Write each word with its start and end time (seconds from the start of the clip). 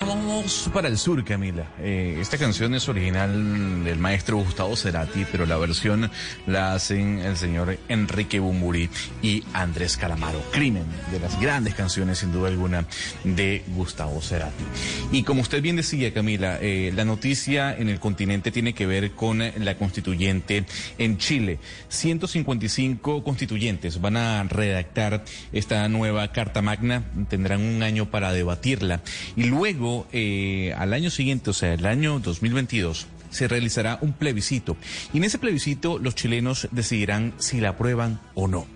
Vamos 0.00 0.68
para 0.74 0.88
el 0.88 0.98
sur, 0.98 1.24
Camila. 1.24 1.72
Eh, 1.78 2.18
esta 2.20 2.36
canción 2.36 2.74
es 2.74 2.86
original 2.86 3.82
del 3.82 3.98
maestro 3.98 4.36
Gustavo 4.36 4.76
Cerati, 4.76 5.24
pero 5.32 5.46
la 5.46 5.56
versión 5.56 6.10
la 6.46 6.74
hacen 6.74 7.20
el 7.20 7.38
señor 7.38 7.78
Enrique 7.88 8.38
Bumburi 8.38 8.90
y 9.22 9.42
Andrés 9.54 9.96
Calamaro. 9.96 10.42
Crimen, 10.52 10.84
de 11.10 11.18
las 11.18 11.40
grandes 11.40 11.74
canciones, 11.74 12.18
sin 12.18 12.30
duda 12.30 12.48
alguna, 12.48 12.84
de 13.24 13.64
Gustavo 13.68 14.20
Cerati. 14.20 14.64
Y 15.12 15.22
como 15.22 15.40
usted 15.40 15.62
bien 15.62 15.76
decía, 15.76 16.12
Camila, 16.12 16.58
eh, 16.60 16.92
la 16.94 17.04
noticia 17.04 17.74
en 17.76 17.88
el 17.88 18.00
continente 18.00 18.50
tiene 18.50 18.74
que 18.74 18.86
ver 18.86 19.12
con 19.12 19.38
la 19.38 19.78
constituyente 19.78 20.64
en 20.98 21.16
Chile. 21.18 21.58
155 21.88 23.22
constituyentes 23.22 24.00
van 24.00 24.16
a 24.16 24.42
redactar 24.44 25.24
esta 25.52 25.88
nueva 25.88 26.32
Carta 26.32 26.60
Magna, 26.60 27.04
tendrán 27.28 27.62
un 27.62 27.82
año 27.82 28.10
para 28.10 28.32
debatirla. 28.32 29.00
Y 29.36 29.44
luego, 29.44 30.06
eh, 30.12 30.74
al 30.76 30.92
año 30.92 31.10
siguiente, 31.10 31.50
o 31.50 31.54
sea, 31.54 31.74
el 31.74 31.86
año 31.86 32.18
2022, 32.18 33.06
se 33.30 33.48
realizará 33.48 33.98
un 34.00 34.12
plebiscito. 34.12 34.76
Y 35.12 35.18
en 35.18 35.24
ese 35.24 35.38
plebiscito 35.38 35.98
los 35.98 36.14
chilenos 36.14 36.68
decidirán 36.72 37.34
si 37.38 37.60
la 37.60 37.70
aprueban 37.70 38.20
o 38.34 38.48
no. 38.48 38.75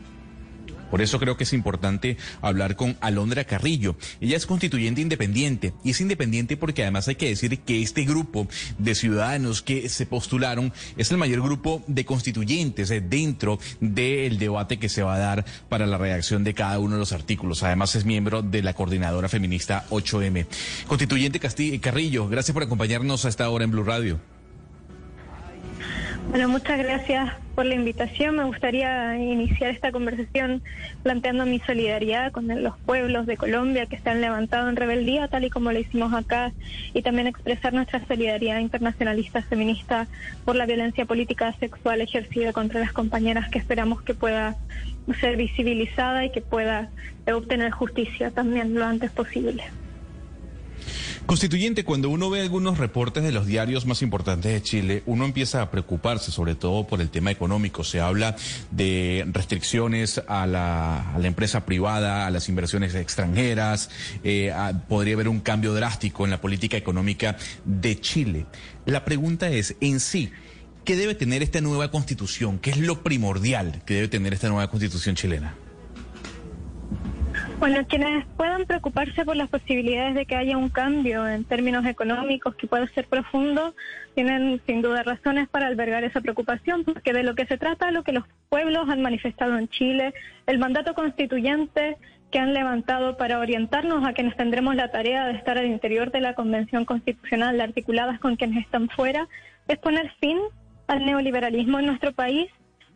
Por 0.91 1.03
eso 1.03 1.19
creo 1.19 1.37
que 1.37 1.45
es 1.45 1.53
importante 1.53 2.17
hablar 2.43 2.77
con 2.77 2.97
Alondra 3.01 3.45
Carrillo. 3.45 3.97
Ella 4.21 4.37
es 4.37 4.47
constituyente 4.47 5.01
independiente 5.01 5.73
y 5.85 5.91
es 5.91 6.01
independiente 6.01 6.57
porque 6.57 6.83
además 6.83 7.09
hay 7.09 7.15
que 7.15 7.29
decir 7.29 7.59
que 7.61 7.83
este 7.83 8.05
grupo 8.05 8.49
de 8.79 8.95
ciudadanos 8.95 9.63
que 9.63 9.89
se 9.89 10.07
postularon 10.07 10.73
es 10.97 11.11
el 11.11 11.19
mayor 11.19 11.43
grupo 11.43 11.83
de 11.87 12.05
constituyentes 12.05 12.91
eh, 12.91 13.01
dentro 13.01 13.59
del 13.81 14.39
debate 14.39 14.79
que 14.79 14.89
se 14.89 15.03
va 15.03 15.15
a 15.15 15.19
dar 15.19 15.45
para 15.69 15.87
la 15.87 15.99
redacción 15.99 16.45
de 16.45 16.55
cada 16.55 16.79
uno 16.79 16.95
de 16.95 17.01
los 17.01 17.13
artículos. 17.13 17.63
Además 17.63 17.95
es 17.95 18.05
miembro 18.05 18.43
de 18.43 18.63
la 18.63 18.75
coordinadora 18.75 19.29
feminista 19.29 19.87
8M. 19.91 20.47
Constituyente 20.87 21.41
Carrillo, 21.81 22.29
gracias 22.29 22.53
por 22.53 22.63
acompañarnos 22.63 23.25
a 23.25 23.29
esta 23.29 23.49
hora 23.49 23.65
en 23.65 23.71
Blue 23.71 23.85
Radio. 23.85 24.40
Bueno, 26.33 26.49
muchas 26.49 26.79
gracias 26.79 27.29
por 27.57 27.67
la 27.67 27.75
invitación. 27.75 28.37
Me 28.37 28.45
gustaría 28.45 29.17
iniciar 29.17 29.73
esta 29.73 29.91
conversación 29.91 30.63
planteando 31.03 31.45
mi 31.45 31.59
solidaridad 31.59 32.31
con 32.31 32.47
los 32.63 32.79
pueblos 32.87 33.27
de 33.27 33.37
Colombia 33.37 33.87
que 33.87 33.99
se 33.99 34.11
han 34.11 34.21
levantado 34.21 34.69
en 34.69 34.77
rebeldía, 34.77 35.27
tal 35.27 35.45
y 35.45 35.51
como 35.51 35.73
lo 35.73 35.81
hicimos 35.81 36.15
acá, 36.15 36.55
y 36.95 37.03
también 37.03 37.27
expresar 37.27 37.73
nuestra 37.75 38.07
solidaridad 38.07 38.61
internacionalista 38.61 39.43
feminista 39.43 40.09
por 40.45 40.55
la 40.55 40.67
violencia 40.67 41.05
política 41.05 41.53
sexual 41.59 42.01
ejercida 42.01 42.53
contra 42.53 42.79
las 42.79 42.93
compañeras 42.93 43.51
que 43.51 43.59
esperamos 43.59 44.01
que 44.03 44.15
pueda 44.15 44.57
ser 45.21 45.37
visibilizada 45.37 46.25
y 46.25 46.31
que 46.31 46.43
pueda 46.43 46.93
obtener 47.27 47.73
justicia 47.73 48.31
también 48.31 48.75
lo 48.75 48.85
antes 48.85 49.11
posible. 49.11 49.65
Constituyente, 51.27 51.85
cuando 51.85 52.11
uno 52.11 52.29
ve 52.29 52.41
algunos 52.41 52.79
reportes 52.79 53.23
de 53.23 53.31
los 53.31 53.47
diarios 53.47 53.87
más 53.87 54.03
importantes 54.03 54.53
de 54.53 54.63
Chile, 54.63 55.03
uno 55.07 55.25
empieza 55.25 55.63
a 55.63 55.71
preocuparse, 55.71 56.33
sobre 56.33 56.55
todo 56.55 56.87
por 56.87 57.01
el 57.01 57.11
tema 57.11 57.31
económico. 57.31 57.85
Se 57.85 58.01
habla 58.01 58.37
de 58.71 59.25
restricciones 59.31 60.21
a 60.27 60.47
la, 60.47 61.15
empresa 61.23 61.65
privada, 61.67 62.27
a 62.27 62.31
las 62.31 62.49
inversiones 62.49 62.95
extranjeras, 62.95 63.91
eh, 64.25 64.53
podría 64.89 65.15
haber 65.15 65.29
un 65.29 65.41
cambio 65.41 65.73
drástico 65.73 66.25
en 66.25 66.31
la 66.31 66.41
política 66.41 66.77
económica 66.77 67.37
de 67.65 68.01
Chile. 68.01 68.47
La 68.87 69.05
pregunta 69.05 69.51
es, 69.51 69.77
en 69.81 70.01
sí, 70.01 70.31
¿qué 70.85 70.97
debe 70.97 71.15
tener 71.15 71.43
esta 71.43 71.61
nueva 71.61 71.91
constitución? 71.91 72.59
¿Qué 72.59 72.71
es 72.71 72.79
lo 72.79 73.03
primordial 73.03 73.83
que 73.85 73.95
debe 73.95 74.09
tener 74.09 74.33
esta 74.33 74.49
nueva 74.49 74.69
constitución 74.69 75.15
chilena? 75.15 75.55
Bueno, 77.61 77.87
quienes 77.87 78.25
puedan 78.39 78.65
preocuparse 78.65 79.23
por 79.27 79.37
las 79.37 79.51
posibilidades 79.51 80.15
de 80.15 80.25
que 80.25 80.35
haya 80.35 80.57
un 80.57 80.71
cambio 80.71 81.29
en 81.29 81.45
términos 81.45 81.85
económicos 81.85 82.55
que 82.55 82.67
pueda 82.67 82.87
ser 82.89 83.07
profundo, 83.07 83.75
tienen 84.15 84.63
sin 84.67 84.81
duda 84.81 85.03
razones 85.03 85.47
para 85.47 85.67
albergar 85.67 86.03
esa 86.03 86.23
preocupación, 86.23 86.85
porque 86.85 87.13
de 87.13 87.23
lo 87.23 87.35
que 87.35 87.45
se 87.45 87.59
trata, 87.59 87.91
lo 87.91 88.03
que 88.03 88.13
los 88.13 88.25
pueblos 88.49 88.89
han 88.89 89.03
manifestado 89.03 89.59
en 89.59 89.69
Chile, 89.69 90.15
el 90.47 90.59
mandato 90.59 90.95
constituyente 90.95 91.99
que 92.31 92.39
han 92.39 92.55
levantado 92.55 93.19
para 93.19 93.39
orientarnos 93.39 94.09
a 94.09 94.15
quienes 94.15 94.39
tendremos 94.39 94.75
la 94.75 94.91
tarea 94.91 95.27
de 95.27 95.35
estar 95.35 95.59
al 95.59 95.67
interior 95.67 96.11
de 96.11 96.21
la 96.21 96.33
Convención 96.33 96.87
Constitucional, 96.87 97.61
articuladas 97.61 98.19
con 98.21 98.37
quienes 98.37 98.65
están 98.65 98.89
fuera, 98.89 99.29
es 99.69 99.77
poner 99.77 100.11
fin 100.19 100.39
al 100.87 101.05
neoliberalismo 101.05 101.79
en 101.79 101.87
nuestro 101.87 102.13
país 102.13 102.51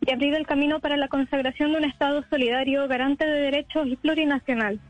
y 0.07 0.13
abrir 0.13 0.35
el 0.35 0.47
camino 0.47 0.81
para 0.81 0.97
la 0.97 1.09
consagración 1.09 1.73
de 1.73 1.79
un 1.79 1.85
Estado 1.85 2.25
solidario, 2.31 2.87
garante 2.89 3.25
de 3.25 3.41
derechos 3.41 3.87
y 3.87 3.97
plurinacional. 3.97 4.81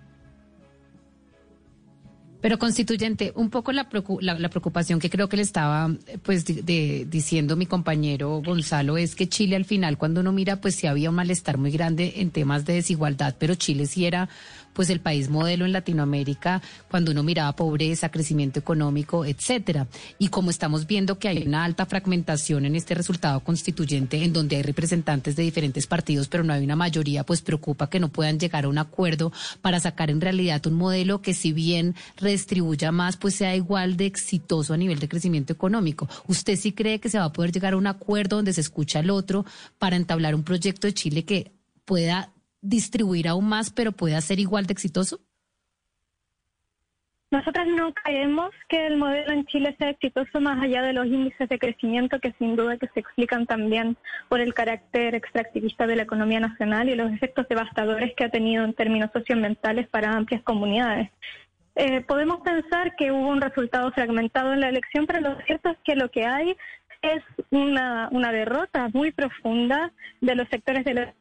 Pero 2.44 2.58
constituyente, 2.58 3.32
un 3.36 3.48
poco 3.48 3.72
la, 3.72 3.88
la, 4.20 4.48
preocupación 4.50 5.00
que 5.00 5.08
creo 5.08 5.30
que 5.30 5.38
le 5.38 5.42
estaba 5.42 5.90
pues 6.22 6.44
diciendo 6.44 7.56
mi 7.56 7.64
compañero 7.64 8.42
Gonzalo 8.44 8.98
es 8.98 9.14
que 9.14 9.30
Chile 9.30 9.56
al 9.56 9.64
final 9.64 9.96
cuando 9.96 10.20
uno 10.20 10.30
mira 10.30 10.60
pues 10.60 10.74
sí 10.74 10.86
había 10.86 11.08
un 11.08 11.16
malestar 11.16 11.56
muy 11.56 11.70
grande 11.70 12.12
en 12.16 12.30
temas 12.30 12.66
de 12.66 12.74
desigualdad, 12.74 13.34
pero 13.38 13.54
Chile 13.54 13.86
sí 13.86 14.04
era 14.04 14.28
pues 14.74 14.90
el 14.90 15.00
país 15.00 15.30
modelo 15.30 15.64
en 15.64 15.72
Latinoamérica 15.72 16.60
cuando 16.90 17.12
uno 17.12 17.22
miraba 17.22 17.56
pobreza, 17.56 18.10
crecimiento 18.10 18.58
económico, 18.58 19.24
etcétera. 19.24 19.86
Y 20.18 20.28
como 20.28 20.50
estamos 20.50 20.86
viendo 20.86 21.18
que 21.18 21.28
hay 21.28 21.46
una 21.46 21.64
alta 21.64 21.86
fragmentación 21.86 22.66
en 22.66 22.76
este 22.76 22.94
resultado 22.94 23.40
constituyente 23.40 24.22
en 24.22 24.32
donde 24.32 24.56
hay 24.56 24.62
representantes 24.62 25.36
de 25.36 25.42
diferentes 25.42 25.86
partidos, 25.86 26.28
pero 26.28 26.44
no 26.44 26.52
hay 26.52 26.64
una 26.64 26.76
mayoría, 26.76 27.24
pues 27.24 27.40
preocupa 27.40 27.88
que 27.88 28.00
no 28.00 28.08
puedan 28.08 28.38
llegar 28.38 28.64
a 28.64 28.68
un 28.68 28.78
acuerdo 28.78 29.32
para 29.62 29.80
sacar 29.80 30.10
en 30.10 30.20
realidad 30.20 30.66
un 30.66 30.74
modelo 30.74 31.22
que 31.22 31.32
si 31.32 31.52
bien 31.52 31.94
redistribuya 32.16 32.92
más, 32.92 33.16
pues 33.16 33.36
sea 33.36 33.56
igual 33.56 33.96
de 33.96 34.06
exitoso 34.06 34.74
a 34.74 34.76
nivel 34.76 34.98
de 34.98 35.08
crecimiento 35.08 35.52
económico. 35.52 36.08
¿Usted 36.26 36.56
sí 36.56 36.72
cree 36.72 37.00
que 37.00 37.08
se 37.08 37.18
va 37.18 37.26
a 37.26 37.32
poder 37.32 37.52
llegar 37.52 37.74
a 37.74 37.76
un 37.76 37.86
acuerdo 37.86 38.36
donde 38.36 38.52
se 38.52 38.60
escucha 38.60 38.98
al 38.98 39.10
otro 39.10 39.44
para 39.78 39.96
entablar 39.96 40.34
un 40.34 40.44
proyecto 40.44 40.86
de 40.86 40.94
Chile 40.94 41.24
que 41.24 41.52
pueda 41.84 42.30
distribuir 42.64 43.28
aún 43.28 43.48
más, 43.48 43.70
pero 43.70 43.92
pueda 43.92 44.20
ser 44.20 44.40
igual 44.40 44.66
de 44.66 44.72
exitoso? 44.72 45.20
Nosotras 47.30 47.66
no 47.66 47.92
creemos 47.92 48.50
que 48.68 48.86
el 48.86 48.96
modelo 48.96 49.32
en 49.32 49.44
Chile 49.46 49.74
sea 49.76 49.90
exitoso 49.90 50.40
más 50.40 50.62
allá 50.62 50.82
de 50.82 50.92
los 50.92 51.06
índices 51.06 51.48
de 51.48 51.58
crecimiento 51.58 52.20
que 52.20 52.32
sin 52.38 52.54
duda 52.54 52.76
que 52.76 52.86
se 52.94 53.00
explican 53.00 53.44
también 53.46 53.96
por 54.28 54.40
el 54.40 54.54
carácter 54.54 55.16
extractivista 55.16 55.88
de 55.88 55.96
la 55.96 56.04
economía 56.04 56.38
nacional 56.38 56.88
y 56.88 56.94
los 56.94 57.10
efectos 57.10 57.48
devastadores 57.48 58.14
que 58.14 58.24
ha 58.24 58.28
tenido 58.28 58.64
en 58.64 58.72
términos 58.72 59.10
socioambientales 59.12 59.88
para 59.88 60.12
amplias 60.12 60.42
comunidades. 60.44 61.10
Eh, 61.74 62.02
podemos 62.02 62.40
pensar 62.42 62.94
que 62.94 63.10
hubo 63.10 63.28
un 63.28 63.40
resultado 63.40 63.90
fragmentado 63.90 64.52
en 64.52 64.60
la 64.60 64.68
elección, 64.68 65.06
pero 65.06 65.20
lo 65.20 65.36
cierto 65.44 65.70
es 65.70 65.78
que 65.82 65.96
lo 65.96 66.12
que 66.12 66.24
hay 66.26 66.56
es 67.02 67.22
una, 67.50 68.08
una 68.12 68.30
derrota 68.30 68.90
muy 68.92 69.10
profunda 69.10 69.92
de 70.20 70.36
los 70.36 70.48
sectores 70.50 70.84
de 70.84 70.94
la 70.94 71.14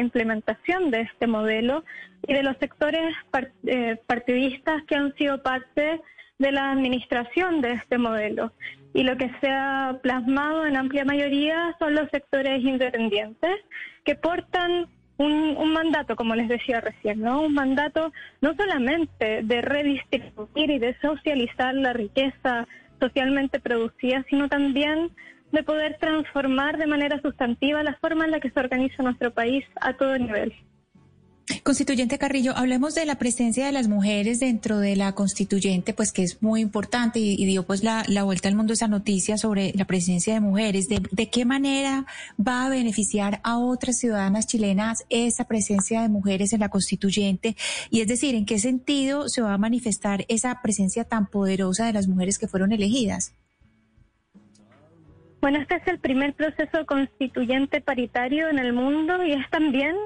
implementación 0.00 0.90
de 0.90 1.02
este 1.02 1.26
modelo 1.26 1.84
y 2.26 2.34
de 2.34 2.42
los 2.42 2.56
sectores 2.58 3.14
eh, 3.64 3.96
partidistas 4.06 4.82
que 4.84 4.96
han 4.96 5.14
sido 5.16 5.42
parte 5.42 6.00
de 6.38 6.52
la 6.52 6.70
administración 6.70 7.60
de 7.60 7.72
este 7.72 7.98
modelo. 7.98 8.52
Y 8.94 9.02
lo 9.02 9.16
que 9.16 9.30
se 9.40 9.50
ha 9.50 9.98
plasmado 10.02 10.66
en 10.66 10.76
amplia 10.76 11.04
mayoría 11.04 11.76
son 11.78 11.94
los 11.94 12.08
sectores 12.10 12.62
independientes 12.62 13.56
que 14.04 14.14
portan 14.14 14.86
un, 15.18 15.56
un, 15.56 15.72
mandato, 15.72 16.14
como 16.14 16.36
les 16.36 16.48
decía 16.48 16.80
recién, 16.80 17.20
¿no? 17.20 17.42
Un 17.42 17.54
mandato 17.54 18.12
no 18.40 18.54
solamente 18.54 19.42
de 19.42 19.62
redistribuir 19.62 20.70
y 20.70 20.78
de 20.78 20.96
socializar 21.00 21.74
la 21.74 21.92
riqueza 21.92 22.68
socialmente 23.00 23.58
producida, 23.58 24.24
sino 24.30 24.48
también 24.48 25.10
de 25.52 25.62
poder 25.62 25.96
transformar 25.98 26.78
de 26.78 26.86
manera 26.86 27.20
sustantiva 27.20 27.82
la 27.82 27.96
forma 27.96 28.24
en 28.24 28.32
la 28.32 28.40
que 28.40 28.50
se 28.50 28.60
organiza 28.60 29.02
nuestro 29.02 29.32
país 29.32 29.64
a 29.80 29.94
todo 29.94 30.18
nivel. 30.18 30.52
Constituyente 31.62 32.18
Carrillo, 32.18 32.54
hablemos 32.56 32.94
de 32.94 33.06
la 33.06 33.16
presencia 33.16 33.64
de 33.64 33.72
las 33.72 33.88
mujeres 33.88 34.38
dentro 34.38 34.78
de 34.80 34.96
la 34.96 35.14
constituyente, 35.14 35.94
pues 35.94 36.12
que 36.12 36.22
es 36.22 36.42
muy 36.42 36.60
importante 36.60 37.20
y, 37.20 37.44
dio 37.46 37.64
pues 37.64 37.82
la, 37.82 38.04
vuelta 38.22 38.48
al 38.48 38.54
mundo 38.54 38.74
esa 38.74 38.88
noticia 38.88 39.38
sobre 39.38 39.72
la 39.74 39.86
presencia 39.86 40.34
de 40.34 40.40
mujeres. 40.40 40.88
¿De, 40.88 41.30
qué 41.30 41.44
manera 41.46 42.06
va 42.38 42.66
a 42.66 42.68
beneficiar 42.68 43.40
a 43.44 43.58
otras 43.58 43.98
ciudadanas 43.98 44.46
chilenas 44.46 45.04
esa 45.08 45.44
presencia 45.44 46.02
de 46.02 46.08
mujeres 46.10 46.52
en 46.52 46.60
la 46.60 46.68
constituyente? 46.68 47.56
Y 47.90 48.02
es 48.02 48.08
decir, 48.08 48.34
¿en 48.34 48.44
qué 48.44 48.58
sentido 48.58 49.28
se 49.28 49.40
va 49.40 49.54
a 49.54 49.58
manifestar 49.58 50.26
esa 50.28 50.60
presencia 50.62 51.04
tan 51.04 51.26
poderosa 51.26 51.86
de 51.86 51.94
las 51.94 52.08
mujeres 52.08 52.38
que 52.38 52.48
fueron 52.48 52.72
elegidas? 52.72 53.32
Bueno, 55.40 55.58
este 55.58 55.76
es 55.76 55.86
el 55.86 56.00
primer 56.00 56.34
proceso 56.34 56.84
constituyente 56.84 57.80
paritario 57.80 58.48
en 58.48 58.58
el 58.58 58.72
mundo 58.72 59.24
y 59.24 59.32
es 59.32 59.48
también 59.50 59.96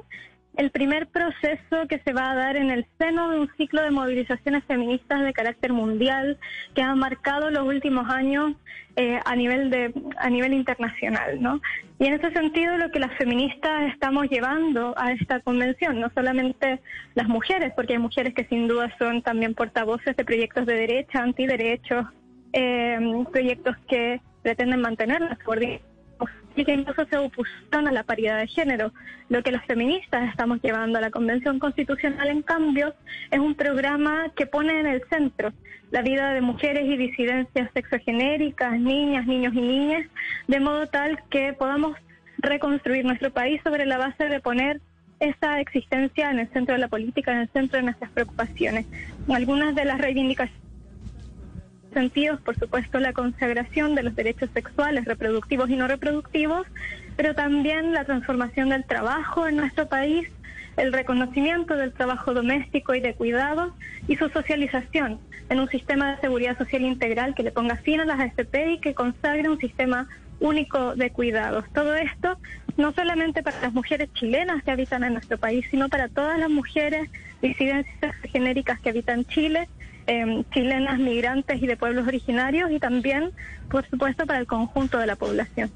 el 0.57 0.71
primer 0.71 1.07
proceso 1.07 1.89
que 1.89 2.01
se 2.01 2.13
va 2.13 2.31
a 2.31 2.35
dar 2.35 2.57
en 2.57 2.71
el 2.71 2.87
seno 2.99 3.31
de 3.31 3.41
un 3.41 3.51
ciclo 3.57 3.83
de 3.83 3.91
movilizaciones 3.91 4.63
feministas 4.65 5.23
de 5.23 5.33
carácter 5.33 5.73
mundial 5.73 6.39
que 6.75 6.83
ha 6.83 6.95
marcado 6.95 7.51
los 7.51 7.67
últimos 7.67 8.11
años 8.11 8.53
eh, 8.97 9.19
a 9.25 9.35
nivel 9.35 9.71
de 9.71 9.95
a 10.19 10.29
nivel 10.29 10.53
internacional, 10.53 11.41
¿no? 11.41 11.63
Y 11.99 12.05
en 12.05 12.13
ese 12.13 12.31
sentido 12.33 12.77
lo 12.77 12.91
que 12.91 13.01
las 13.01 13.17
feministas 13.17 13.91
estamos 13.91 14.29
llevando 14.29 14.93
a 14.99 15.13
esta 15.13 15.41
convención, 15.41 15.99
no 15.99 16.11
solamente 16.15 16.81
las 17.15 17.29
mujeres, 17.29 17.73
porque 17.75 17.95
hay 17.95 17.99
mujeres 17.99 18.35
que 18.35 18.45
sin 18.45 18.69
duda 18.69 18.95
son 18.99 19.23
también 19.23 19.55
portavoces 19.55 20.15
de 20.15 20.25
proyectos 20.27 20.67
de 20.67 20.75
derecha, 20.75 21.23
antiderechos, 21.23 22.07
eh, 22.53 22.99
proyectos 23.33 23.77
que 23.89 24.21
pretenden 24.43 24.81
mantener 24.81 25.21
las 25.21 25.39
coordinaciones 25.39 25.93
y 26.55 26.65
que 26.65 26.75
incluso 26.75 27.07
se 27.07 27.17
opusieron 27.17 27.89
a 27.89 27.93
la 27.93 28.03
paridad 28.03 28.39
de 28.39 28.47
género. 28.47 28.93
Lo 29.29 29.43
que 29.43 29.53
las 29.53 29.65
feministas 29.65 30.29
estamos 30.29 30.61
llevando 30.63 30.99
a 30.99 31.01
la 31.01 31.11
Convención 31.11 31.59
Constitucional, 31.59 32.29
en 32.29 32.43
cambio, 32.43 32.95
es 33.31 33.39
un 33.39 33.55
programa 33.55 34.31
que 34.37 34.47
pone 34.47 34.79
en 34.79 34.87
el 34.87 35.03
centro 35.09 35.53
la 35.91 36.03
vida 36.03 36.33
de 36.33 36.41
mujeres 36.41 36.87
y 36.87 36.97
disidencias 36.97 37.71
sexogenéricas, 37.75 38.79
niñas, 38.79 39.27
niños 39.27 39.55
y 39.55 39.61
niñas, 39.61 40.07
de 40.49 40.61
modo 40.61 40.87
tal 40.87 41.23
que 41.31 41.53
podamos 41.53 41.97
reconstruir 42.39 43.05
nuestro 43.05 43.31
país 43.31 43.61
sobre 43.63 43.87
la 43.87 43.99
base 43.99 44.29
de 44.29 44.41
poner 44.41 44.81
esa 45.21 45.61
existencia 45.61 46.31
en 46.31 46.41
el 46.41 46.49
centro 46.49 46.75
de 46.75 46.81
la 46.81 46.89
política, 46.89 47.33
en 47.33 47.39
el 47.39 47.49
centro 47.51 47.79
de 47.79 47.85
nuestras 47.85 48.11
preocupaciones. 48.11 48.87
Algunas 49.29 49.75
de 49.75 49.85
las 49.85 49.99
reivindicaciones 49.99 50.62
sentidos, 51.93 52.41
por 52.41 52.59
supuesto, 52.59 52.99
la 52.99 53.13
consagración 53.13 53.95
de 53.95 54.03
los 54.03 54.15
derechos 54.15 54.51
sexuales, 54.53 55.05
reproductivos 55.05 55.71
y 55.71 55.77
no 55.77 55.89
reproductivos, 55.89 56.67
pero 57.17 57.35
también 57.35 57.93
la 57.93 58.05
transformación 58.05 58.71
del 58.71 58.85
trabajo 58.85 59.47
en 59.47 59.57
nuestro 59.57 59.89
país, 59.89 60.29
el 60.77 60.93
reconocimiento 60.93 61.77
del 61.77 61.93
trabajo 61.93 62.33
doméstico 62.35 62.95
y 62.95 63.01
de 63.01 63.15
cuidado 63.15 63.75
y 64.09 64.17
su 64.17 64.29
socialización 64.29 65.19
en 65.51 65.61
un 65.61 65.69
sistema 65.69 66.13
de 66.13 66.21
seguridad 66.21 66.57
social 66.57 66.83
integral 66.83 67.35
que 67.35 67.43
le 67.43 67.53
ponga 67.53 67.77
fin 67.77 68.01
a 68.01 68.05
las 68.05 68.21
AFP 68.21 68.73
y 68.73 68.79
que 68.79 68.95
consagre 68.95 69.51
un 69.51 69.59
sistema 69.59 70.09
único 70.41 70.97
de 70.97 71.11
cuidados. 71.11 71.65
Todo 71.73 71.95
esto 71.95 72.39
no 72.77 72.93
solamente 72.93 73.43
para 73.43 73.61
las 73.61 73.73
mujeres 73.73 74.09
chilenas 74.15 74.63
que 74.63 74.71
habitan 74.71 75.05
en 75.05 75.13
nuestro 75.13 75.39
país, 75.39 75.67
sino 75.71 75.89
para 75.89 76.09
todas 76.09 76.39
las 76.39 76.49
mujeres 76.49 77.11
disidencias 77.43 78.15
genéricas 78.33 78.81
que 78.81 78.89
habitan 78.89 79.25
Chile 79.27 79.69
Em, 80.15 80.45
chilenas, 80.53 80.99
migrantes 80.99 81.63
y 81.63 81.67
de 81.67 81.79
pueblos 81.79 82.07
originarios 82.07 82.71
y 82.71 82.79
también, 82.79 83.31
por 83.71 83.89
supuesto, 83.89 84.27
para 84.27 84.41
el 84.41 84.47
conjunto 84.47 84.99
de 84.99 85.07
la 85.07 85.17
población. 85.17 85.73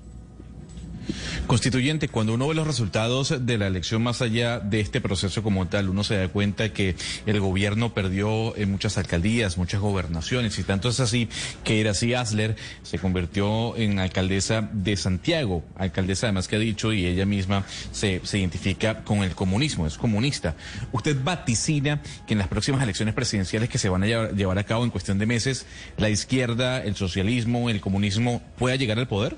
Constituyente, 1.47 2.08
cuando 2.08 2.35
uno 2.35 2.49
ve 2.49 2.55
los 2.55 2.67
resultados 2.67 3.47
de 3.47 3.58
la 3.58 3.67
elección 3.67 4.03
más 4.03 4.23
allá 4.23 4.58
de 4.58 4.81
este 4.81 5.00
proceso 5.00 5.43
como 5.43 5.67
tal, 5.69 5.88
uno 5.88 6.05
se 6.05 6.17
da 6.17 6.29
cuenta 6.29 6.73
que 6.73 6.97
el 7.26 7.41
gobierno 7.41 7.94
perdió 7.94 8.56
en 8.56 8.70
muchas 8.70 8.99
alcaldías, 8.99 9.56
muchas 9.56 9.81
gobernaciones, 9.81 10.58
y 10.58 10.64
tanto 10.64 10.88
es 10.88 11.00
así 11.00 11.29
que 11.64 11.76
Iracy 11.76 12.14
Asler 12.14 12.56
se 12.82 12.99
convirtió 12.99 13.76
en 13.76 13.99
alcaldesa 13.99 14.69
de 14.73 14.97
Santiago, 14.97 15.64
alcaldesa 15.76 16.26
además 16.26 16.49
que 16.49 16.56
ha 16.56 16.61
dicho, 16.61 16.93
y 16.93 17.06
ella 17.06 17.26
misma 17.26 17.64
se, 17.93 18.20
se 18.25 18.38
identifica 18.38 19.05
con 19.05 19.23
el 19.23 19.35
comunismo, 19.35 19.87
es 19.87 19.99
comunista. 19.99 20.56
¿Usted 20.93 21.17
vaticina 21.23 22.02
que 22.26 22.35
en 22.35 22.38
las 22.38 22.49
próximas 22.49 22.82
elecciones 22.82 23.14
presidenciales 23.14 23.69
que 23.69 23.79
se 23.79 23.88
van 23.88 24.02
a 24.02 24.06
llevar 24.06 24.59
a 24.59 24.64
cabo 24.64 24.85
en 24.85 24.91
cuestión 24.91 25.19
de 25.19 25.26
meses, 25.26 25.67
la 25.97 26.11
izquierda, 26.11 26.82
el 26.82 26.97
socialismo, 26.97 27.70
el 27.70 27.81
comunismo 27.81 28.43
pueda 28.59 28.76
llegar 28.76 28.99
al 28.99 29.09
poder? 29.09 29.37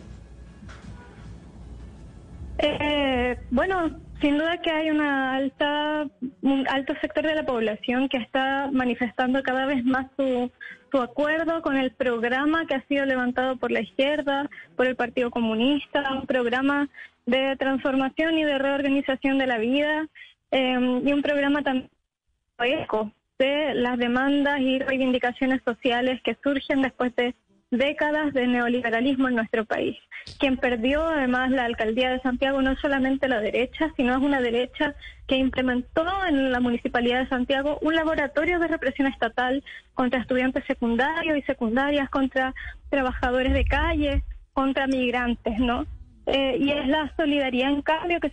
Bueno, 3.50 4.00
sin 4.20 4.36
duda 4.36 4.60
que 4.60 4.70
hay 4.70 4.90
una 4.90 5.34
alta, 5.34 6.06
un 6.42 6.66
alto 6.68 6.94
sector 7.00 7.24
de 7.24 7.34
la 7.34 7.46
población 7.46 8.08
que 8.08 8.18
está 8.18 8.68
manifestando 8.72 9.42
cada 9.42 9.66
vez 9.66 9.84
más 9.84 10.06
su, 10.16 10.50
su 10.90 10.98
acuerdo 10.98 11.62
con 11.62 11.76
el 11.76 11.92
programa 11.92 12.66
que 12.66 12.74
ha 12.74 12.86
sido 12.86 13.06
levantado 13.06 13.56
por 13.56 13.70
la 13.70 13.80
izquierda, 13.80 14.48
por 14.76 14.86
el 14.86 14.96
Partido 14.96 15.30
Comunista, 15.30 16.12
un 16.12 16.26
programa 16.26 16.88
de 17.26 17.56
transformación 17.56 18.38
y 18.38 18.44
de 18.44 18.58
reorganización 18.58 19.38
de 19.38 19.46
la 19.46 19.58
vida 19.58 20.08
em, 20.50 21.06
y 21.06 21.12
un 21.12 21.22
programa 21.22 21.62
también 21.62 21.90
de 23.38 23.74
las 23.74 23.98
demandas 23.98 24.60
y 24.60 24.78
reivindicaciones 24.80 25.60
sociales 25.64 26.20
que 26.24 26.36
surgen 26.42 26.82
después 26.82 27.14
de 27.16 27.34
décadas 27.70 28.32
de 28.32 28.46
neoliberalismo 28.46 29.28
en 29.28 29.34
nuestro 29.36 29.64
país. 29.64 29.96
Quien 30.38 30.56
perdió 30.56 31.04
además 31.04 31.50
la 31.50 31.64
alcaldía 31.64 32.10
de 32.10 32.20
Santiago 32.20 32.62
no 32.62 32.76
solamente 32.76 33.28
la 33.28 33.40
derecha, 33.40 33.92
sino 33.96 34.12
es 34.12 34.18
una 34.18 34.40
derecha 34.40 34.94
que 35.26 35.36
implementó 35.36 36.06
en 36.26 36.50
la 36.50 36.60
municipalidad 36.60 37.20
de 37.20 37.28
Santiago 37.28 37.78
un 37.82 37.94
laboratorio 37.94 38.58
de 38.58 38.68
represión 38.68 39.06
estatal 39.06 39.62
contra 39.94 40.20
estudiantes 40.20 40.64
secundarios 40.66 41.36
y 41.36 41.42
secundarias, 41.42 42.08
contra 42.10 42.54
trabajadores 42.88 43.52
de 43.52 43.64
calle, 43.64 44.22
contra 44.52 44.86
migrantes, 44.86 45.58
¿no? 45.60 45.86
Eh, 46.26 46.56
y 46.60 46.70
es 46.70 46.86
la 46.88 47.12
solidaridad 47.16 47.70
en 47.70 47.82
cambio 47.82 48.20
que 48.20 48.32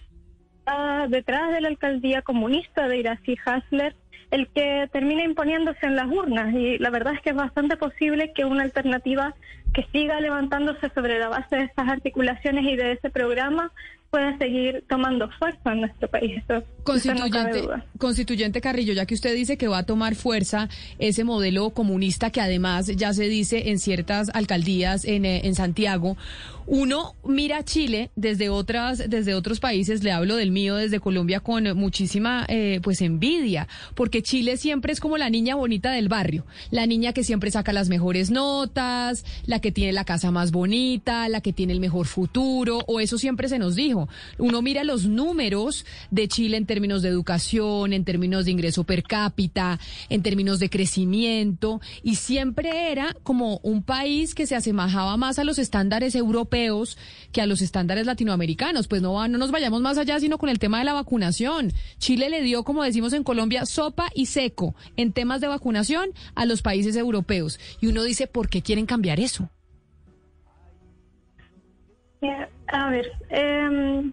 está 0.65 1.07
detrás 1.07 1.51
de 1.53 1.61
la 1.61 1.67
alcaldía 1.67 2.21
comunista 2.21 2.87
de 2.87 2.97
Iracy 2.97 3.37
Hasler 3.45 3.95
el 4.31 4.47
que 4.47 4.89
termina 4.91 5.23
imponiéndose 5.23 5.85
en 5.85 5.95
las 5.95 6.07
urnas. 6.07 6.53
Y 6.53 6.77
la 6.77 6.89
verdad 6.89 7.13
es 7.13 7.21
que 7.21 7.31
es 7.31 7.35
bastante 7.35 7.77
posible 7.77 8.33
que 8.33 8.45
una 8.45 8.63
alternativa 8.63 9.35
que 9.73 9.85
siga 9.91 10.19
levantándose 10.21 10.89
sobre 10.89 11.19
la 11.19 11.29
base 11.29 11.55
de 11.55 11.63
estas 11.63 11.87
articulaciones 11.89 12.65
y 12.65 12.75
de 12.75 12.93
ese 12.93 13.09
programa 13.09 13.71
pueda 14.15 14.37
seguir 14.37 14.81
tomando 14.87 15.29
fuerza 15.37 15.73
en 15.73 15.81
nuestro 15.81 16.09
país. 16.09 16.41
constituyente, 16.83 17.63
constituyente 17.97 18.61
Carrillo, 18.61 18.93
ya 18.93 19.05
que 19.05 19.13
usted 19.13 19.35
dice 19.35 19.57
que 19.57 19.67
va 19.67 19.79
a 19.79 19.83
tomar 19.83 20.15
fuerza 20.15 20.69
ese 20.99 21.25
modelo 21.25 21.71
comunista 21.71 22.29
que 22.29 22.39
además 22.39 22.87
ya 22.87 23.11
se 23.13 23.27
dice 23.27 23.71
en 23.71 23.77
ciertas 23.77 24.29
alcaldías 24.33 25.03
en, 25.03 25.25
eh, 25.25 25.41
en 25.43 25.53
Santiago, 25.53 26.15
uno 26.67 27.13
mira 27.23 27.59
a 27.59 27.63
Chile 27.63 28.09
desde 28.15 28.49
otras, 28.49 29.09
desde 29.09 29.35
otros 29.35 29.59
países, 29.59 30.03
le 30.03 30.11
hablo 30.11 30.35
del 30.35 30.49
mío 30.49 30.75
desde 30.75 30.99
Colombia 30.99 31.39
con 31.39 31.77
muchísima 31.77 32.45
eh, 32.47 32.79
pues 32.81 33.01
envidia, 33.01 33.67
porque 33.93 34.23
Chile 34.23 34.57
siempre 34.57 34.91
es 34.91 34.99
como 34.99 35.17
la 35.17 35.29
niña 35.29 35.55
bonita 35.55 35.91
del 35.91 36.09
barrio, 36.09 36.45
la 36.71 36.87
niña 36.87 37.13
que 37.13 37.23
siempre 37.23 37.51
saca 37.51 37.71
las 37.71 37.89
mejores 37.89 38.31
notas, 38.31 39.25
la 39.45 39.59
que 39.59 39.71
tiene 39.71 39.93
la 39.93 40.05
casa 40.05 40.31
más 40.31 40.51
bonita, 40.51 41.29
la 41.29 41.41
que 41.41 41.53
tiene 41.53 41.73
el 41.73 41.79
mejor 41.79 42.07
futuro, 42.07 42.79
o 42.87 42.99
eso 42.99 43.19
siempre 43.19 43.47
se 43.47 43.59
nos 43.59 43.75
dijo. 43.75 44.04
Uno 44.37 44.61
mira 44.61 44.83
los 44.83 45.05
números 45.05 45.85
de 46.11 46.27
Chile 46.27 46.57
en 46.57 46.65
términos 46.65 47.01
de 47.01 47.09
educación, 47.09 47.93
en 47.93 48.05
términos 48.05 48.45
de 48.45 48.51
ingreso 48.51 48.83
per 48.83 49.03
cápita, 49.03 49.79
en 50.09 50.21
términos 50.21 50.59
de 50.59 50.69
crecimiento, 50.69 51.81
y 52.03 52.15
siempre 52.15 52.91
era 52.91 53.15
como 53.23 53.59
un 53.63 53.83
país 53.83 54.35
que 54.35 54.47
se 54.47 54.55
asemejaba 54.55 55.17
más 55.17 55.39
a 55.39 55.43
los 55.43 55.59
estándares 55.59 56.15
europeos 56.15 56.97
que 57.31 57.41
a 57.41 57.45
los 57.45 57.61
estándares 57.61 58.05
latinoamericanos. 58.05 58.87
Pues 58.87 59.01
no, 59.01 59.27
no 59.27 59.37
nos 59.37 59.51
vayamos 59.51 59.81
más 59.81 59.97
allá, 59.97 60.19
sino 60.19 60.37
con 60.37 60.49
el 60.49 60.59
tema 60.59 60.79
de 60.79 60.85
la 60.85 60.93
vacunación. 60.93 61.71
Chile 61.97 62.29
le 62.29 62.41
dio, 62.41 62.63
como 62.63 62.83
decimos 62.83 63.13
en 63.13 63.23
Colombia, 63.23 63.65
sopa 63.65 64.09
y 64.13 64.27
seco 64.27 64.75
en 64.97 65.11
temas 65.11 65.41
de 65.41 65.47
vacunación 65.47 66.09
a 66.35 66.45
los 66.45 66.61
países 66.61 66.95
europeos. 66.95 67.59
Y 67.81 67.87
uno 67.87 68.03
dice, 68.03 68.27
¿por 68.27 68.49
qué 68.49 68.61
quieren 68.61 68.85
cambiar 68.85 69.19
eso? 69.19 69.49
A 72.67 72.89
ver, 72.89 73.11
eh, 73.29 74.11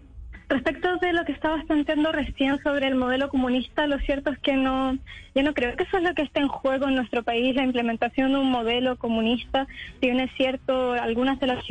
Respecto 0.53 0.97
de 0.97 1.13
lo 1.13 1.25
que 1.25 1.31
estabas 1.31 1.65
planteando 1.65 2.11
recién 2.11 2.61
sobre 2.61 2.85
el 2.85 2.93
modelo 2.93 3.27
comunista, 3.29 3.87
lo 3.87 3.97
cierto 3.99 4.29
es 4.29 4.37
que 4.37 4.53
no, 4.53 4.95
yo 5.33 5.41
no 5.41 5.55
creo 5.55 5.75
que 5.75 5.81
eso 5.81 5.97
es 5.97 6.03
lo 6.03 6.13
que 6.13 6.21
esté 6.21 6.41
en 6.41 6.47
juego 6.47 6.87
en 6.87 6.93
nuestro 6.93 7.23
país, 7.23 7.55
la 7.55 7.63
implementación 7.63 8.33
de 8.33 8.37
un 8.37 8.51
modelo 8.51 8.97
comunista. 8.97 9.65
Es 10.01 10.31
cierto, 10.37 10.93
algunas 10.93 11.39
de 11.39 11.47
las 11.47 11.65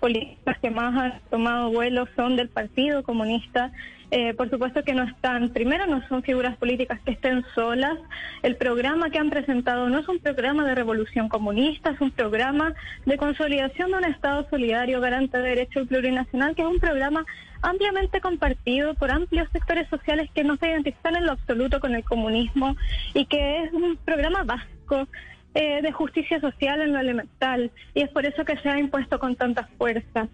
políticas 0.00 0.58
que 0.58 0.70
más 0.70 0.96
han 0.96 1.20
tomado 1.30 1.70
vuelo 1.70 2.08
son 2.16 2.34
del 2.34 2.48
Partido 2.48 3.04
Comunista 3.04 3.70
Eh, 4.12 4.34
por 4.34 4.50
supuesto 4.50 4.82
que 4.82 4.92
no 4.92 5.04
están, 5.04 5.50
primero 5.50 5.86
no 5.86 6.06
son 6.08 6.22
figuras 6.22 6.56
políticas 6.56 6.98
que 7.04 7.12
estén 7.12 7.44
solas. 7.54 7.96
El 8.42 8.56
programa 8.56 9.10
que 9.10 9.18
han 9.18 9.30
presentado 9.30 9.88
no 9.88 10.00
es 10.00 10.08
un 10.08 10.18
programa 10.18 10.64
de 10.66 10.74
revolución 10.74 11.28
comunista, 11.28 11.90
es 11.90 12.00
un 12.00 12.10
programa 12.10 12.74
de 13.06 13.16
consolidación 13.16 13.92
de 13.92 13.98
un 13.98 14.04
Estado 14.04 14.46
solidario, 14.50 15.00
garante 15.00 15.38
de 15.38 15.50
derecho 15.50 15.86
plurinacional, 15.86 16.56
que 16.56 16.62
es 16.62 16.68
un 16.68 16.80
programa 16.80 17.24
ampliamente 17.62 18.20
compartido 18.20 18.94
por 18.94 19.12
amplios 19.12 19.48
sectores 19.52 19.88
sociales 19.88 20.28
que 20.34 20.42
no 20.42 20.56
se 20.56 20.68
identifican 20.68 21.14
en 21.14 21.26
lo 21.26 21.32
absoluto 21.32 21.78
con 21.78 21.94
el 21.94 22.02
comunismo 22.02 22.76
y 23.14 23.26
que 23.26 23.64
es 23.64 23.72
un 23.72 23.96
programa 23.96 24.42
básico 24.42 25.06
eh, 25.54 25.82
de 25.82 25.92
justicia 25.92 26.40
social 26.40 26.80
en 26.80 26.92
lo 26.92 27.00
elemental 27.00 27.70
y 27.94 28.02
es 28.02 28.08
por 28.10 28.24
eso 28.24 28.44
que 28.44 28.56
se 28.58 28.68
ha 28.68 28.78
impuesto 28.78 29.18
con 29.18 29.36
tanta 29.36 29.68
fuerza 29.78 30.28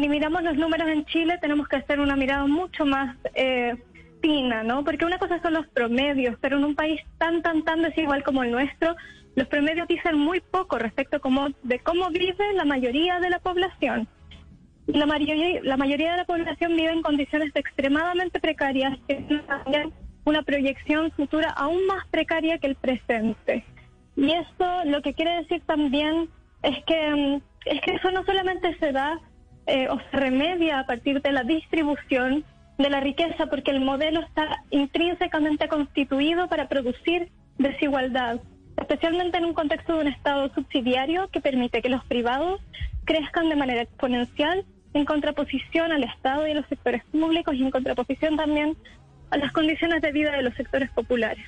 si 0.00 0.08
miramos 0.08 0.42
los 0.42 0.56
números 0.56 0.88
en 0.88 1.04
Chile, 1.04 1.36
tenemos 1.38 1.68
que 1.68 1.76
hacer 1.76 2.00
una 2.00 2.16
mirada 2.16 2.46
mucho 2.46 2.86
más 2.86 3.14
eh, 3.34 3.76
fina, 4.22 4.62
¿no? 4.62 4.84
Porque 4.84 5.04
una 5.04 5.18
cosa 5.18 5.38
son 5.42 5.52
los 5.52 5.66
promedios, 5.66 6.34
pero 6.40 6.56
en 6.56 6.64
un 6.64 6.74
país 6.74 6.98
tan, 7.18 7.42
tan, 7.42 7.62
tan 7.62 7.82
desigual 7.82 8.22
como 8.22 8.42
el 8.42 8.52
nuestro, 8.52 8.96
los 9.34 9.46
promedios 9.48 9.86
dicen 9.88 10.18
muy 10.18 10.40
poco 10.40 10.78
respecto 10.78 11.20
como, 11.20 11.48
de 11.62 11.78
cómo 11.80 12.08
vive 12.08 12.54
la 12.54 12.64
mayoría 12.64 13.20
de 13.20 13.28
la 13.28 13.38
población. 13.40 14.08
La 14.86 15.04
mayoría, 15.04 15.60
la 15.62 15.76
mayoría 15.76 16.12
de 16.12 16.16
la 16.16 16.24
población 16.24 16.74
vive 16.74 16.90
en 16.90 17.02
condiciones 17.02 17.50
extremadamente 17.54 18.40
precarias 18.40 18.98
que 19.06 19.16
tienen 19.16 19.92
una 20.24 20.42
proyección 20.42 21.10
futura 21.10 21.50
aún 21.50 21.84
más 21.86 22.06
precaria 22.10 22.56
que 22.56 22.68
el 22.68 22.76
presente. 22.76 23.62
Y 24.16 24.32
esto 24.32 24.84
lo 24.86 25.02
que 25.02 25.12
quiere 25.12 25.42
decir 25.42 25.62
también 25.66 26.30
es 26.62 26.82
que, 26.86 27.10
mm, 27.10 27.42
es 27.66 27.80
que 27.82 27.94
eso 27.96 28.10
no 28.10 28.24
solamente 28.24 28.74
se 28.78 28.92
da 28.92 29.20
eh, 29.66 29.88
o 29.88 29.98
se 30.10 30.16
remedia 30.16 30.80
a 30.80 30.86
partir 30.86 31.22
de 31.22 31.32
la 31.32 31.44
distribución 31.44 32.44
de 32.78 32.90
la 32.90 33.00
riqueza, 33.00 33.46
porque 33.46 33.70
el 33.70 33.80
modelo 33.80 34.20
está 34.20 34.62
intrínsecamente 34.70 35.68
constituido 35.68 36.48
para 36.48 36.68
producir 36.68 37.30
desigualdad, 37.58 38.40
especialmente 38.76 39.38
en 39.38 39.44
un 39.44 39.54
contexto 39.54 39.94
de 39.94 40.00
un 40.00 40.08
Estado 40.08 40.52
subsidiario 40.54 41.28
que 41.28 41.40
permite 41.40 41.82
que 41.82 41.88
los 41.88 42.04
privados 42.04 42.60
crezcan 43.04 43.48
de 43.48 43.56
manera 43.56 43.82
exponencial 43.82 44.64
en 44.94 45.04
contraposición 45.04 45.92
al 45.92 46.04
Estado 46.04 46.46
y 46.46 46.52
a 46.52 46.54
los 46.54 46.66
sectores 46.66 47.04
públicos 47.04 47.54
y 47.54 47.62
en 47.62 47.70
contraposición 47.70 48.36
también 48.36 48.76
a 49.30 49.38
las 49.38 49.52
condiciones 49.52 50.02
de 50.02 50.12
vida 50.12 50.32
de 50.32 50.42
los 50.42 50.54
sectores 50.54 50.90
populares. 50.90 51.44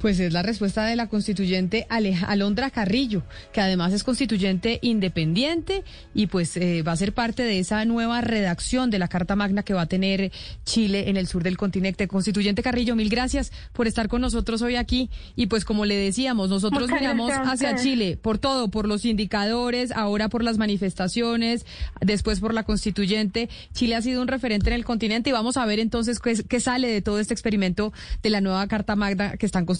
Pues 0.00 0.18
es 0.18 0.32
la 0.32 0.42
respuesta 0.42 0.86
de 0.86 0.96
la 0.96 1.08
constituyente 1.08 1.86
Alondra 1.90 2.70
Carrillo, 2.70 3.22
que 3.52 3.60
además 3.60 3.92
es 3.92 4.02
constituyente 4.02 4.78
independiente 4.80 5.84
y 6.14 6.28
pues 6.28 6.56
eh, 6.56 6.82
va 6.82 6.92
a 6.92 6.96
ser 6.96 7.12
parte 7.12 7.42
de 7.42 7.58
esa 7.58 7.84
nueva 7.84 8.22
redacción 8.22 8.90
de 8.90 8.98
la 8.98 9.08
Carta 9.08 9.36
Magna 9.36 9.62
que 9.62 9.74
va 9.74 9.82
a 9.82 9.86
tener 9.86 10.32
Chile 10.64 11.10
en 11.10 11.18
el 11.18 11.26
sur 11.26 11.42
del 11.42 11.58
continente. 11.58 12.08
Constituyente 12.08 12.62
Carrillo, 12.62 12.96
mil 12.96 13.10
gracias 13.10 13.52
por 13.74 13.86
estar 13.86 14.08
con 14.08 14.22
nosotros 14.22 14.62
hoy 14.62 14.76
aquí 14.76 15.10
y 15.36 15.48
pues 15.48 15.66
como 15.66 15.84
le 15.84 15.96
decíamos, 15.96 16.48
nosotros 16.48 16.90
miramos 16.90 17.32
hacia 17.32 17.76
Chile 17.76 18.16
por 18.16 18.38
todo, 18.38 18.70
por 18.70 18.88
los 18.88 19.04
indicadores, 19.04 19.92
ahora 19.92 20.30
por 20.30 20.42
las 20.42 20.56
manifestaciones, 20.56 21.66
después 22.00 22.40
por 22.40 22.54
la 22.54 22.62
constituyente. 22.62 23.50
Chile 23.74 23.96
ha 23.96 24.02
sido 24.02 24.22
un 24.22 24.28
referente 24.28 24.70
en 24.70 24.76
el 24.76 24.84
continente 24.86 25.28
y 25.28 25.34
vamos 25.34 25.58
a 25.58 25.66
ver 25.66 25.78
entonces 25.78 26.20
qué, 26.20 26.42
qué 26.48 26.58
sale 26.58 26.88
de 26.88 27.02
todo 27.02 27.20
este 27.20 27.34
experimento 27.34 27.92
de 28.22 28.30
la 28.30 28.40
nueva 28.40 28.66
Carta 28.66 28.96
Magna 28.96 29.36
que 29.36 29.44
están 29.44 29.66